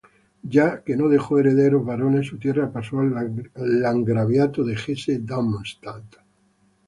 [0.49, 3.13] Ya que no dejó herederos varones, su tierra pasó al
[3.53, 6.15] landgraviato de Hesse-Darmstadt.